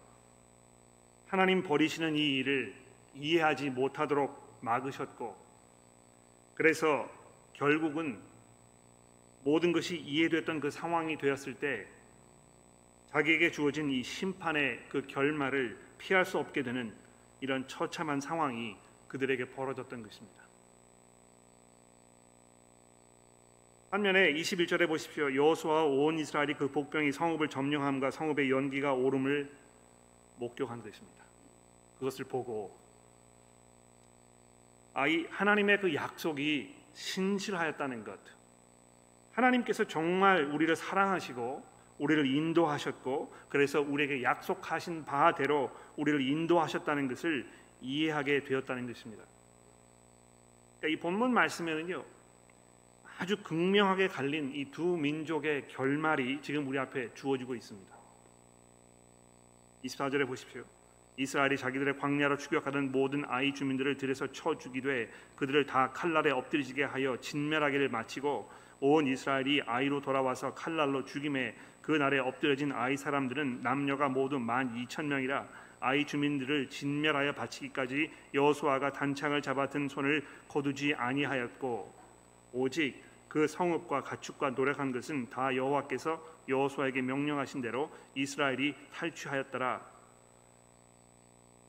[1.26, 2.76] 하나님 버리시는 이 일을
[3.16, 5.36] 이해하지 못하도록 막으셨고
[6.54, 7.10] 그래서
[7.54, 8.22] 결국은
[9.44, 11.88] 모든 것이 이해됐던 그 상황이 되었을 때
[13.10, 16.94] 자기에게 주어진 이 심판의 그 결말을 피할 수 없게 되는
[17.42, 20.44] 이런 처참한 상황이 그들에게 벌어졌던 것입니다.
[23.90, 25.34] 반면에 21절에 보십시오.
[25.34, 29.50] 여호수아와 온 이스라엘이 그 복병이 성읍을 점령함과 성읍의 연기가 오름을
[30.38, 31.24] 목격한 것입니다.
[31.98, 32.78] 그것을 보고
[34.94, 38.20] 아이 하나님의 그 약속이 신실하였다는 것.
[39.34, 41.64] 하나님께서 정말 우리를 사랑하시고
[42.00, 47.48] 우리를 인도하셨고 그래서 우리에게 약속하신 바대로 우리를 인도하셨다는 것을
[47.82, 49.24] 이해하게 되었다는 것입니다.
[50.80, 52.04] 그러니까 이 본문 말씀에는요
[53.20, 57.98] 아주 극명하게 갈린 이 두 민족의 결말이 지금 우리 앞에 주어지고 있습니다.
[59.86, 60.64] 24절에 보십시오.
[61.18, 67.18] 이스라엘이 자기들의 광야로 추격하던 모든 아이 주민들을 들여서 쳐 죽이되 그들을 다 칼날에 엎드리게 하여
[67.18, 74.38] 진멸하기를 마치고 온 이스라엘이 아이로 돌아와서 칼날로 죽임에 그 날에 엎드려진 아이 사람들은 남녀가 모두
[74.38, 75.48] 만 이천 명이라
[75.80, 81.94] 아이 주민들을 진멸하여 바치기까지 여호수아가 단창을 잡아 든 손을 거두지 아니하였고
[82.54, 89.98] 오직 그 성읍과 가축과 노력한 것은 다 여호와께서 여호수아에게 명령하신 대로 이스라엘이 탈취하였더라.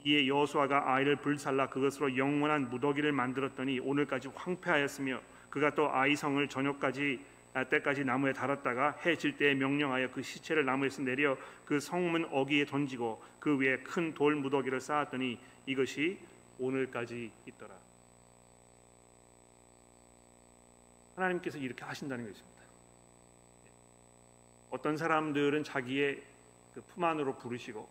[0.04, 7.20] 이에 여호수아가 아이를 불살라 그것으로 영원한 무더기를 만들었더니 오늘까지 황폐하였으며 그가 또 아이 성을 저녁까지
[7.20, 12.66] 아, 때까지 나무에 달았다가 해 질 때에 명령하여 그 시체를 나무에서 내려 그 성문 어기에
[12.66, 16.18] 던지고 그 위에 큰 돌 무더기를 쌓았더니 이것이
[16.58, 17.74] 오늘까지 있더라.
[21.16, 22.58] 하나님께서 이렇게 하신다는 것입니다.
[24.70, 26.22] 어떤 사람들은 자기의
[26.74, 27.88] 그 품 안으로 부르시고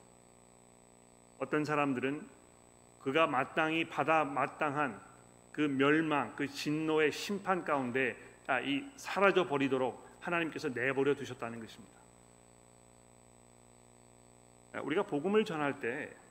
[1.40, 2.26] 어떤 사람들은
[3.02, 5.00] 그가 마땅히 받아 마땅한
[5.52, 8.16] 그 멸망, 그 진노의 심판 가운데
[8.48, 11.98] 아, 이 사라져 버리도록 하나님께서 내버려 두셨다는 것입니다.
[14.74, 16.28] 아, 우리가 복음을 전할 때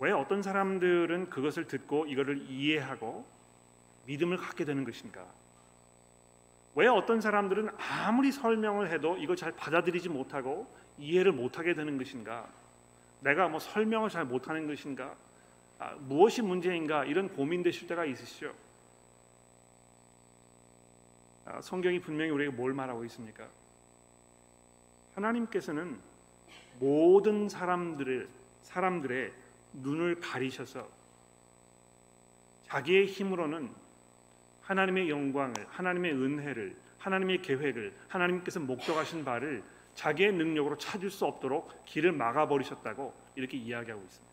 [0.00, 3.26] 왜 어떤 사람들은 그것을 듣고 이거를 이해하고
[4.06, 5.24] 믿음을 갖게 되는 것인가?
[6.74, 10.66] 왜 어떤 사람들은 아무리 설명을 해도 이걸 잘 받아들이지 못하고
[10.98, 12.48] 이해를 못하게 되는 것인가?
[13.20, 15.14] 내가 뭐 설명을 잘 못하는 것인가?
[15.78, 17.04] 아, 무엇이 문제인가?
[17.04, 18.54] 이런 고민되실 때가 있으시죠?
[21.46, 23.46] 아, 성경이 분명히 우리에게 뭘 말하고 있습니까?
[25.14, 25.98] 하나님께서는
[26.78, 28.28] 모든 사람들을
[28.62, 29.32] 사람들의
[29.74, 30.88] 눈을 가리셔서
[32.66, 33.70] 자기의 힘으로는
[34.62, 39.62] 하나님의 영광을, 하나님의 은혜를, 하나님의 계획을, 하나님께서 목적하신 바를
[39.94, 44.30] 자기의 능력으로 찾을 수 없도록 길을 막아 버리셨다고 이렇게 이야기하고 있습니다.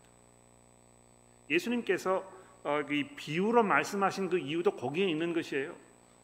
[1.50, 5.74] 예수님께서 어, 이 비유로 말씀하신 그 이유도 거기에 있는 것이에요.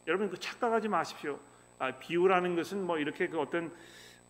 [0.06, 1.38] 여러분 그 착각하지 마십시오.
[1.78, 3.72] 아, 비유라는 것은 뭐 이렇게 그 어떤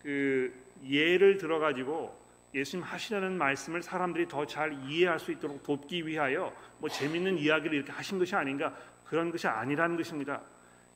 [0.01, 0.53] 그
[0.87, 2.17] 예를 들어 가지고
[2.53, 7.91] 예수님 하시려는 말씀을 사람들이 더 잘 이해할 수 있도록 돕기 위하여 뭐 재밌는 이야기를 이렇게
[7.91, 10.41] 하신 것이 아닌가 그런 것이 아니라는 것입니다.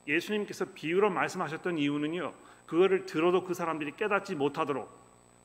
[0.08, 2.34] 예수님께서 비유로 말씀하셨던 이유는요.
[2.66, 4.90] 그거를 들어도 그 사람들이 깨닫지 못하도록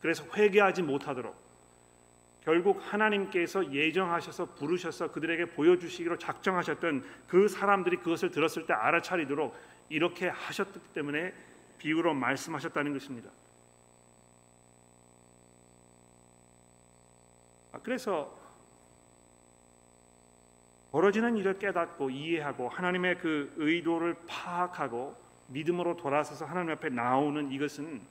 [0.01, 1.35] 그래서 회개하지 못하도록
[2.45, 9.57] 결국 하나님께서 예정하셔서 부르셔서 그들에게 보여주시기로 작정하셨던 그 사람들이 그것을 들었을 때 알아차리도록
[9.89, 11.33] 이렇게 하셨기 때문에
[11.79, 13.31] 비유로 말씀하셨다는 것입니다.
[17.73, 18.39] 아, 그래서
[20.93, 25.17] 벌어지는 일을 깨닫고 이해하고 하나님의 그 의도를 파악하고
[25.49, 28.03] 믿음으로 돌아서서 하나님 앞에 나오는 이것은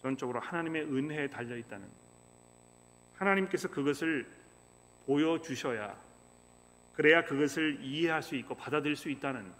[0.00, 2.05] 전적으로 하나님의 은혜에 달려 있다는
[3.16, 4.26] 하나님께서 그것을
[5.06, 5.96] 보여주셔야
[6.94, 9.52] 그래야 그것을 이해할 수 있고 받아들일 수 있다는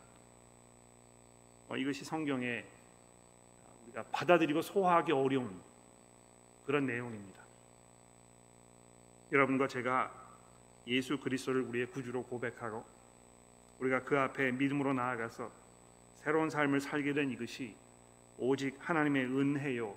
[1.68, 2.64] 어, 이것이 성경에
[3.86, 5.60] 우리가 받아들이고 소화하기 어려운
[6.64, 7.42] 그런 내용입니다.
[9.32, 10.12] 여러분과 제가
[10.86, 12.84] 예수 그리스도를 우리의 구주로 고백하고
[13.80, 15.50] 우리가 그 앞에 믿음으로 나아가서
[16.16, 17.74] 새로운 삶을 살게 된 이것이
[18.38, 19.96] 오직 하나님의 은혜요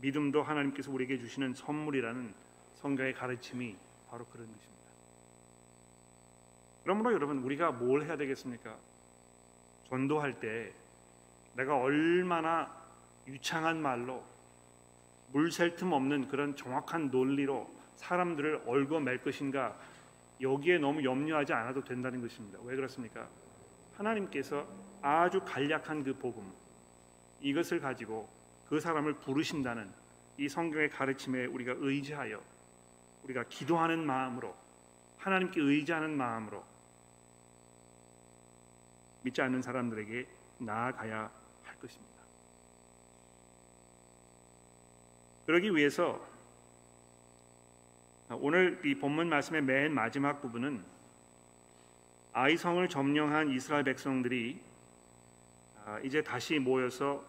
[0.00, 2.45] 믿음도 하나님께서 우리에게 주시는 선물이라는
[2.76, 3.76] 성경의 가르침이
[4.10, 4.76] 바로 그런 것입니다.
[6.82, 8.76] 그러므로 여러분 우리가 뭘 해야 되겠습니까?
[9.88, 10.72] 전도할 때
[11.54, 12.70] 내가 얼마나
[13.26, 14.22] 유창한 말로
[15.32, 19.76] 물샐 틈 없는 그런 정확한 논리로 사람들을 얽어맬 것인가
[20.40, 22.58] 여기에 너무 염려하지 않아도 된다는 것입니다.
[22.62, 23.26] 왜 그렇습니까?
[23.96, 24.66] 하나님께서
[25.00, 26.52] 아주 간략한 그 복음
[27.40, 28.28] 이것을 가지고
[28.68, 29.90] 그 사람을 부르신다는
[30.38, 32.40] 이 성경의 가르침에 우리가 의지하여
[33.26, 34.54] 우리가 기도하는 마음으로
[35.18, 36.64] 하나님께 의지하는 마음으로
[39.22, 40.26] 믿지 않는 사람들에게
[40.58, 41.30] 나아가야
[41.64, 42.14] 할 것입니다.
[45.46, 46.24] 그러기 위해서
[48.30, 50.84] 오늘 이 본문 말씀의 맨 마지막 부분은
[52.32, 54.60] 아이성을 점령한 이스라엘 백성들이
[55.84, 57.24] 아, 이제 다시 모여서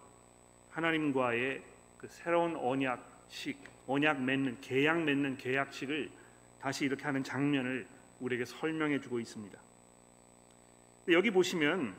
[0.72, 1.64] 하나님과의
[1.98, 6.10] 그 새로운 언약 식, 언약 맺는 계약 맺는 계약식을
[6.62, 7.88] 다시 이렇게 하는 장면을
[8.20, 9.58] 우리에게 설명해 주고 있습니다.
[11.10, 11.96] 여기 보시면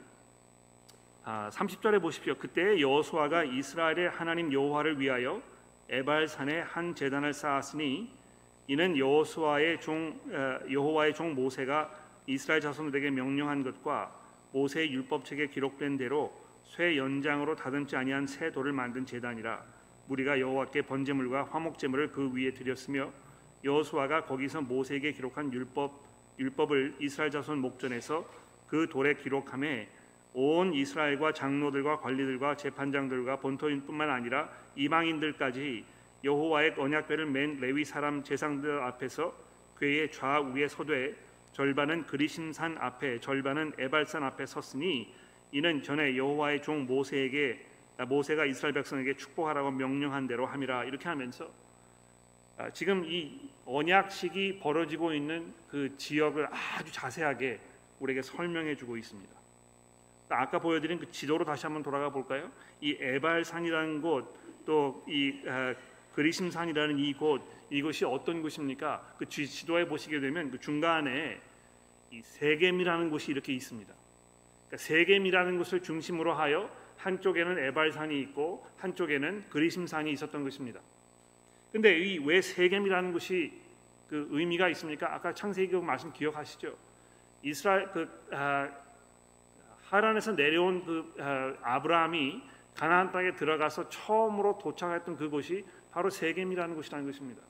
[1.25, 2.35] 아, 30절에 보십시오.
[2.37, 5.43] 그때 여호수아가 이스라엘의 하나님 여호와를 위하여
[5.91, 8.11] 에발산에 한 제단을 쌓았으니
[8.67, 11.95] 이는 여호수아의 종 어, 여호와의 종 모세가
[12.27, 14.15] 이스라엘 자손들에게 명령한 것과
[14.53, 16.33] 모세의 율법책에 기록된 대로
[16.65, 19.63] 쇠 연장으로 다듬지 아니한 새 돌을 만든 제단이라
[20.09, 23.13] 우리가 여호와께 번제물과 화목제물을 그 위에 드렸으며
[23.65, 28.25] 여호수아가 거기서 모세에게 기록한 율법 율법을 이스라엘 자손 목전에서
[28.69, 29.89] 그 돌에 기록함에
[30.35, 35.85] 온 이스라엘과 장로들과 관리들과 재판장들과 본토인뿐만 아니라 이방인들까지
[36.23, 39.35] 여호와의 언약궤를 맨 레위 사람 제상들 앞에서
[39.75, 41.15] 그의 좌우에 서되
[41.53, 45.13] 절반은 그리심산 앞에 절반은 에발산 앞에 섰으니
[45.51, 47.68] 이는 전에 여호와의 종 모세에게 아,
[48.05, 51.51] 모세가 이스라엘 백성에게 축복하라고 명령한 대로 함이라 이렇게 하면서
[52.57, 57.61] 아, 지금 이 언약식이 벌어지고 있는 그 지역을 아주 자세하게
[58.01, 59.39] 우리에게 설명해 주고 있습니다.
[60.31, 62.51] 아까 보여드린 그 지도로 다시 한번 돌아가 볼까요?
[62.81, 64.35] 이 에발산이라는 곳,
[64.67, 65.75] 또이 아,
[66.15, 69.15] 그리심산이라는 이 곳, 이곳이 어떤 곳입니까?
[69.19, 71.41] 그 지도에 보시게 되면 그 중간에
[72.11, 73.93] 이 세겜이라는 곳이 이렇게 있습니다.
[74.67, 80.81] 그러니까 세겜이라는 곳을 중심으로 하여 한쪽에는 에발산이 있고 한쪽에는 그리심산이 있었던 것입니다.
[81.73, 83.53] 근데 이 왜 세겜이라는 곳이
[84.09, 85.15] 그 의미가 있습니까?
[85.15, 86.75] 아까 창세기 말씀 기억하시죠?
[87.43, 88.69] 이스라엘 그 아,
[89.85, 92.43] 하란에서 내려온 그 아, 아브라함이
[92.75, 97.43] 가나안 땅에 들어가서 처음으로 도착했던 그곳이 바로 세겜이라는 곳이라는 것입니다.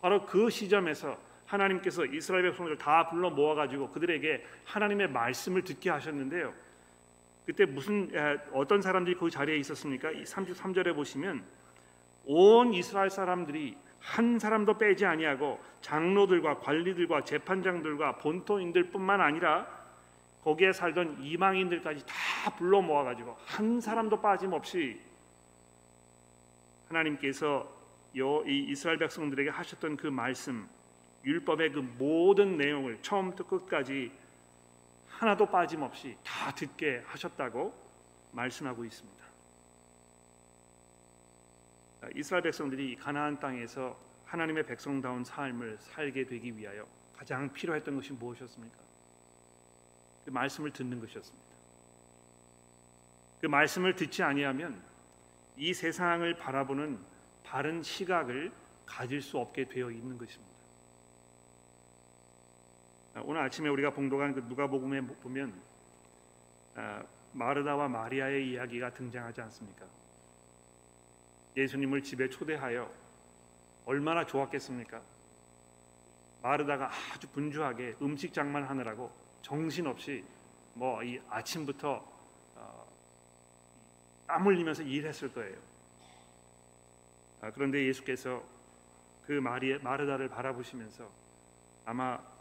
[0.00, 6.54] 바로 그 시점에서 하나님께서 이스라엘 백성들 다 불러 모아 가지고 그들에게 하나님의 말씀을 듣게 하셨는데요.
[7.46, 8.10] 그때 무슨
[8.52, 10.10] 어떤 사람들이 그 자리에 있었습니까?
[10.10, 11.42] 33절에 보시면
[12.24, 19.66] 온 이스라엘 사람들이 한 사람도 빼지 아니하고 장로들과 관리들과 재판장들과 본토인들뿐만 아니라
[20.44, 25.00] 거기에 살던 이방인들까지 다 불러 모아 가지고 한 사람도 빠짐없이
[26.88, 27.68] 하나님께서
[28.14, 30.68] 이 이스라엘 백성들에게 하셨던 그 말씀
[31.24, 34.10] 율법의 그 모든 내용을 처음부터 끝까지
[35.22, 37.72] 하나도 빠짐없이 다 듣게 하셨다고
[38.32, 39.24] 말씀하고 있습니다.
[42.16, 48.76] 이스라엘 백성들이 가나안 땅에서 하나님의 백성다운 삶을 살게 되기 위하여 가장 필요했던 것이 무엇이었습니까?
[50.24, 51.46] 그 말씀을 듣는 것이었습니다.
[53.42, 54.82] 그 말씀을 듣지 아니하면
[55.56, 56.98] 이 세상을 바라보는
[57.44, 58.50] 바른 시각을
[58.86, 60.51] 가질 수 없게 되어 있는 것입니다.
[63.20, 65.52] 오늘 아침에 우리가 봉독한 그 누가복음에 보면
[66.74, 69.86] 아, 마르다와 마리아의 이야기가 등장하지 않습니까?
[71.56, 72.90] 예수님을 집에 초대하여
[73.84, 75.00] 얼마나 좋았겠습니까?
[76.42, 79.10] 마르다가 아주 분주하게 음식 장만하느라고
[79.42, 80.24] 정신없이
[80.74, 82.02] 뭐 이 아침부터
[82.54, 82.86] 어,
[84.26, 85.56] 땀 흘리면서 일했을 거예요.
[87.42, 88.42] 아, 그런데 예수께서
[89.26, 91.10] 그 마리 마르다를 바라보시면서
[91.84, 92.31] 아마 아,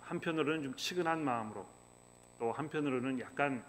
[0.00, 1.66] 한편으로는 좀 치근한 마음으로
[2.38, 3.64] 또 한편으로는 약간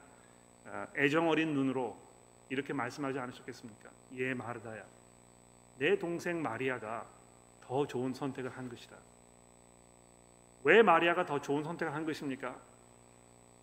[0.66, 1.98] 아, 애정 어린 눈으로
[2.50, 3.90] 이렇게 말씀하지 않으셨겠습니까?
[4.16, 4.84] 예 마르다야,
[5.78, 7.06] 내 동생 마리아가
[7.62, 8.96] 더 좋은 선택을 한 것이다.
[10.64, 12.56] 왜 마리아가 더 좋은 선택을 한 것입니까?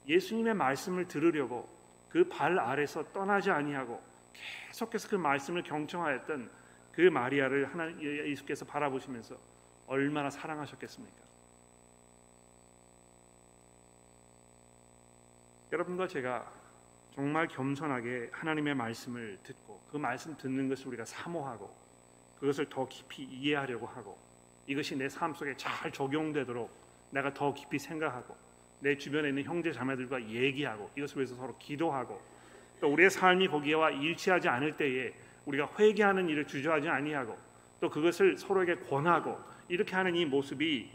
[0.07, 1.69] 예수님의 말씀을 들으려고
[2.11, 4.03] 그 발 아래서 떠나지 아니하고
[4.69, 6.51] 계속해서 그 말씀을 경청하였던
[6.93, 9.37] 그 마리아를 하나님 예수께서 바라보시면서
[9.87, 11.30] 얼마나 사랑하셨겠습니까?
[15.73, 16.51] 여러분과 제가
[17.15, 21.73] 정말 겸손하게 하나님의 말씀을 듣고 그 말씀 듣는 것을 우리가 사모하고
[22.41, 24.19] 그것을 더 깊이 이해하려고 하고
[24.67, 26.71] 이것이 내 삶 속에 잘 적용되도록
[27.11, 28.37] 내가 더 깊이 생각하고
[28.81, 32.21] 내 주변에 있는 형제 자매들과 얘기하고 이것을 위해서 서로 기도하고
[32.81, 35.13] 또 우리의 삶이 거기와 일치하지 않을 때에
[35.47, 37.37] 우리가 회개하는 일을 주저하지 아니하고
[37.81, 40.91] 또 그것을 서로에게 권하고 이렇게 하는 이 모습이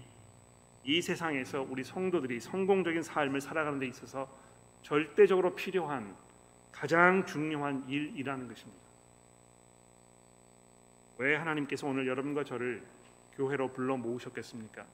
[0.83, 4.27] 이 세상에서 우리 성도들이 성공적인 삶을 살아가는 데 있어서
[4.85, 6.15] 절대적으로 필요한
[6.71, 8.85] 가장 중요한 일이라는 것입니다.
[11.17, 12.83] 왜 하나님께서 오늘 여러분과 저를
[13.35, 14.85] 교회로 불러 모으셨겠습니까?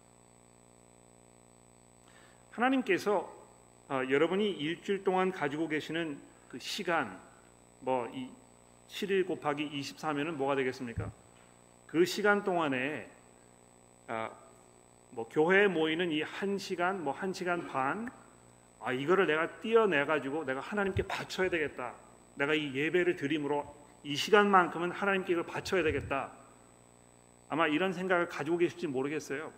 [2.51, 3.41] 하나님께서
[3.89, 7.19] 어, 여러분이 일주일 동안 가지고 계시는 그 시간
[7.81, 8.29] 뭐 이
[8.87, 11.11] 7일 곱하기 24면은 뭐가 되겠습니까?
[11.87, 13.09] 그 시간 동안에
[14.07, 14.29] 아,
[15.11, 18.09] 뭐 교회에 모이는 이한 시간 뭐한 시간 반
[18.83, 21.93] 아, 이거를 내가 띄어내 가지고 내가 하나님께 바쳐야 되겠다.
[22.35, 26.31] 내가 이 예배를 드림으로 이 시간만큼은 하나님께 이걸 바쳐야 되겠다.
[27.49, 29.51] 아마 이런 생각을 가지고 계실지 모르겠어요.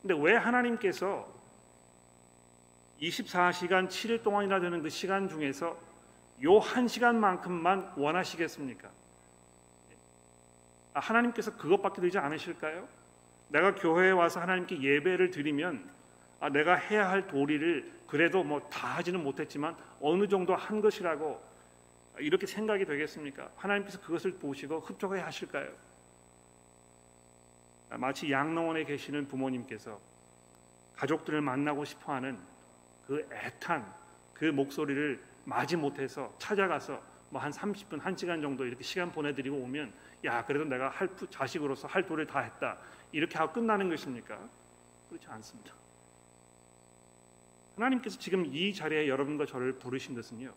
[0.00, 1.28] 근데 왜 하나님께서
[3.02, 5.76] 24시간 7일 동안이나 되는 그 시간 중에서
[6.42, 8.88] 요 한 시간만큼만 원하시겠습니까?
[10.94, 12.88] 아, 하나님께서 그것밖에 되지 않으실까요?
[13.48, 15.90] 내가 교회에 와서 하나님께 예배를 드리면
[16.40, 21.40] 아, 내가 해야 할 도리를 그래도 뭐 다 하지는 못했지만 어느 정도 한 것이라고
[22.18, 23.50] 이렇게 생각이 되겠습니까?
[23.56, 25.70] 하나님께서 그것을 보시고 흡족해 하실까요?
[27.90, 30.00] 아, 마치 양로원에 계시는 부모님께서
[30.96, 32.38] 가족들을 만나고 싶어하는
[33.06, 33.92] 그 애탄
[34.34, 39.92] 그 목소리를 마지 못해서 찾아가서 뭐 한 30분, 1시간 정도 이렇게 시간 보내드리고 오면
[40.24, 42.76] 야 그래도 내가 할 자식으로서 할 도를 다 했다
[43.12, 44.38] 이렇게 하고 끝나는 것입니까?
[45.08, 45.79] 그렇지 않습니다.
[47.80, 50.52] 하나님께서 지금 이 자리에 여러분과 저를 부르신 것은요.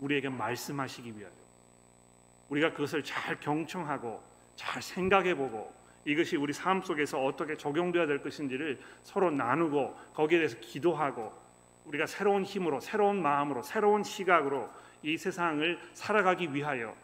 [0.00, 1.32] 우리에게 말씀하시기 위하여
[2.48, 4.22] 우리가 그것을 잘 경청하고
[4.56, 5.72] 잘 생각해 보고
[6.04, 11.32] 이것이 우리 삶 속에서 어떻게 적용되어야 될 것인지를 서로 나누고 거기에 대해서 기도하고
[11.84, 14.70] 우리가 새로운 힘으로 새로운 마음으로 새로운 시각으로
[15.02, 16.96] 이 세상을 살아가기 위하여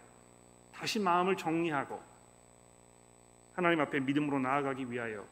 [0.72, 2.00] 다시 마음을 정리하고
[3.54, 5.26] 하나님 앞에 믿음으로 나아가기 위하여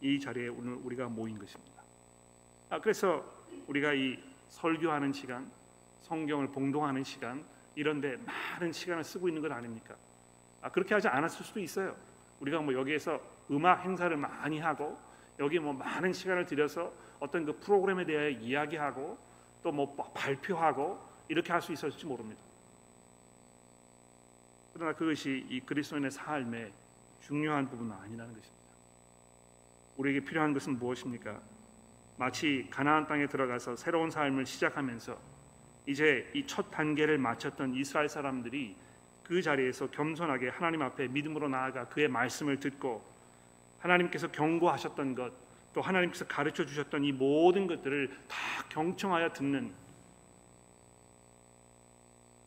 [0.00, 1.79] 이 자리에 오늘 우리가 모인 것입니다.
[2.70, 3.24] 아, 그래서
[3.66, 4.16] 우리가 이
[4.48, 5.50] 설교하는 시간,
[6.02, 7.44] 성경을 봉독하는 시간
[7.74, 9.94] 이런데 많은 시간을 쓰고 있는 것 아닙니까?
[10.62, 11.96] 아, 그렇게 하지 않았을 수도 있어요.
[12.40, 14.98] 우리가 뭐 여기에서 음악 행사를 많이 하고
[15.38, 19.18] 여기 뭐 많은 시간을 들여서 어떤 그 프로그램에 대하여 이야기하고
[19.62, 20.98] 또 뭐 발표하고
[21.28, 22.40] 이렇게 할 수 있었을지 모릅니다.
[24.72, 26.72] 그러나 그것이 이 그리스도인의 삶의
[27.22, 28.64] 중요한 부분은 아니라는 것입니다.
[29.98, 31.38] 우리에게 필요한 것은 무엇입니까?
[32.20, 35.18] 마치 가나안 땅에 들어가서 새로운 삶을 시작하면서
[35.86, 38.76] 이제 이 첫 단계를 마쳤던 이스라엘 사람들이
[39.24, 43.02] 그 자리에서 겸손하게 하나님 앞에 믿음으로 나아가 그의 말씀을 듣고
[43.78, 45.32] 하나님께서 경고하셨던 것,
[45.72, 48.36] 또 하나님께서 가르쳐 주셨던 이 모든 것들을 다
[48.68, 49.72] 경청하여 듣는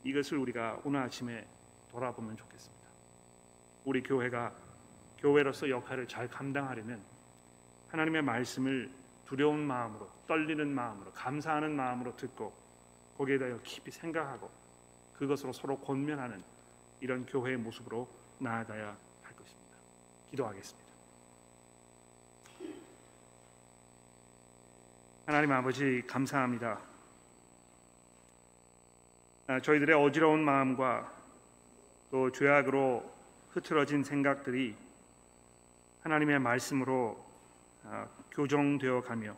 [0.04, 1.48] 이것을 우리가 오늘 아침에
[1.90, 2.88] 돌아보면 좋겠습니다.
[3.86, 4.54] 우리 교회가
[5.18, 7.02] 교회로서 역할을 잘 감당하려면
[7.90, 12.54] 하나님의 말씀을 두려운 마음으로 떨리는 마음으로 감사하는 마음으로 듣고
[13.18, 14.50] 거기에 대하여 깊이 생각하고
[15.18, 16.44] 그것으로 서로 권면하는
[17.00, 18.08] 이런 교회의 모습으로
[18.40, 18.86] 나아가야
[19.24, 19.78] 할 것입니다.
[20.32, 20.84] 기도하겠습니다.
[25.26, 26.80] 하나님 아버지 감사합니다.
[29.48, 31.12] 아, 저희들의 어지러운 마음과
[32.12, 33.10] 또 죄악으로
[33.52, 34.76] 흐트러진 생각들이
[36.04, 37.24] 하나님의 말씀으로
[37.86, 39.36] 아, 교정되어 가며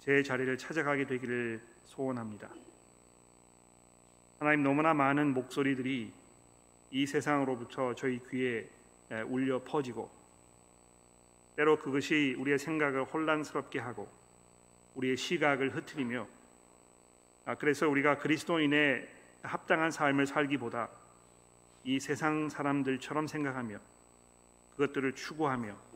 [0.00, 2.48] 제 자리를 찾아가게 되기를 소원합니다.
[4.38, 6.12] 하나님 너무나 많은 목소리들이
[6.90, 8.68] 이 세상으로부터 저희 귀에
[9.26, 10.10] 울려 퍼지고
[11.56, 14.08] 때로 그것이 우리의 생각을 혼란스럽게 하고
[14.94, 16.28] 우리의 시각을 흐트리며
[17.46, 19.08] 아, 그래서 우리가 그리스도인의
[19.42, 20.88] 합당한 삶을 살기보다
[21.84, 23.78] 이 세상 사람들처럼 생각하며
[24.72, 25.87] 그것들을 추구하며 아,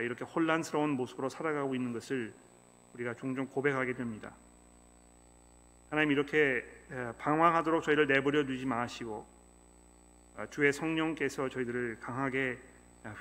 [0.00, 2.32] 이렇게 혼란스러운 모습으로 살아가고 있는 것을
[2.94, 4.32] 우리가 종종 고백하게 됩니다.
[5.90, 6.64] 하나님 이렇게
[7.18, 9.26] 방황하도록 저희를 내버려 두지 마시고
[10.36, 12.58] 아, 주의 성령께서 저희들을 강하게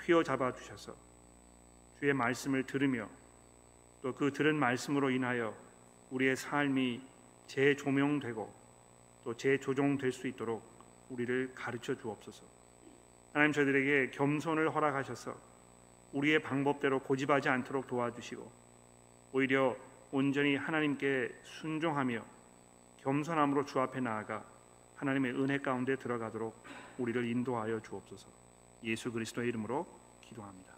[0.05, 0.95] 휘어잡아 주셔서
[1.99, 3.09] 주의 말씀을 들으며
[4.01, 5.55] 또 그 들은 말씀으로 인하여
[6.09, 7.01] 우리의 삶이
[7.47, 8.53] 재조명되고
[9.24, 10.63] 또 재조정될 수 있도록
[11.09, 12.43] 우리를 가르쳐 주옵소서.
[13.34, 15.51] 하나님 저희들에게 겸손을 허락하셔서
[16.14, 18.51] 우리의 방법대로 고집하지 않도록 도와주시고
[19.34, 19.76] 오히려
[20.12, 22.24] 온전히 하나님께 순종하며
[22.97, 24.43] 겸손함으로 주 앞에 나아가
[24.97, 26.55] 하나님의 은혜 가운데 들어가도록
[26.97, 28.28] 우리를 인도하여 주옵소서.
[28.84, 29.88] 예수 그리스도의 이름으로
[30.22, 30.70] 기도합니다.